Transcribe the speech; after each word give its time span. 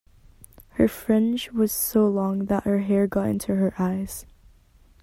Her 0.69 0.87
fringe 0.87 1.51
was 1.51 1.71
so 1.71 2.07
long 2.07 2.45
that 2.45 2.63
her 2.63 2.79
hair 2.79 3.05
got 3.05 3.27
into 3.29 3.53
her 3.57 3.75
eyes 3.77 4.25